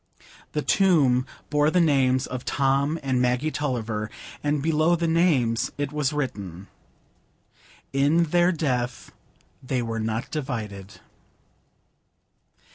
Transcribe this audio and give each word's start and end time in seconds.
The 0.53 0.63
tomb 0.63 1.27
bore 1.51 1.69
the 1.69 1.79
names 1.79 2.25
of 2.25 2.43
Tom 2.43 2.99
and 3.03 3.21
Maggie 3.21 3.51
Tulliver, 3.51 4.09
and 4.43 4.59
below 4.63 4.95
the 4.95 5.07
names 5.07 5.71
it 5.77 5.91
was 5.91 6.11
written,— 6.11 6.65
"In 7.93 8.23
their 8.23 8.51
death 8.51 9.11
they 9.61 9.83
were 9.83 9.99
not 9.99 10.31
divided." 10.31 10.99